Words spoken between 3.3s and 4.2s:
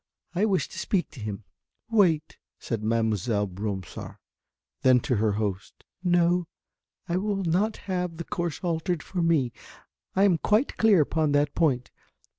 Bromsart.